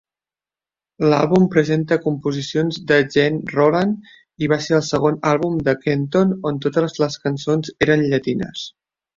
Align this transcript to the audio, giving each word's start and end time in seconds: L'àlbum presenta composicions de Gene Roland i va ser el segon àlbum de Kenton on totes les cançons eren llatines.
L'àlbum 1.09 1.43
presenta 1.55 1.97
composicions 2.05 2.79
de 2.91 2.97
Gene 3.17 3.53
Roland 3.57 4.09
i 4.47 4.51
va 4.55 4.59
ser 4.69 4.75
el 4.79 4.83
segon 4.89 5.21
àlbum 5.35 5.61
de 5.69 5.77
Kenton 5.85 6.35
on 6.53 6.61
totes 6.67 6.99
les 7.05 7.23
cançons 7.29 7.75
eren 7.89 8.07
llatines. 8.09 8.67